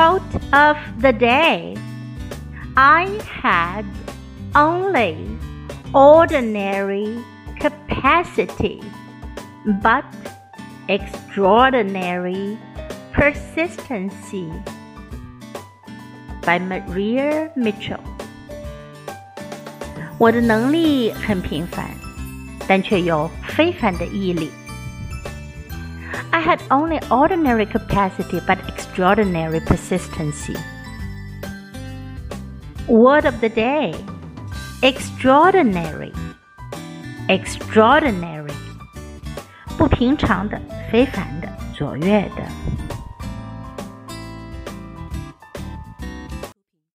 [0.00, 1.76] Quote of the day
[2.76, 3.08] I
[3.42, 3.84] had
[4.54, 5.16] only
[5.92, 7.18] ordinary
[7.58, 8.80] capacity,
[9.82, 10.04] but
[10.88, 12.56] extraordinary
[13.12, 14.50] persistency.
[16.42, 18.00] By Maria Mitchell。
[20.18, 21.90] 我的能力很平凡，
[22.68, 24.50] 但却有非凡的毅力。
[26.40, 30.56] I had only ordinary capacity but extraordinary persistency.
[32.88, 33.94] Word of the day
[34.82, 36.12] extraordinary.
[37.28, 38.52] Extraordinary.
[39.76, 40.60] 不平常的、
[40.90, 42.99] 非凡的、卓越的。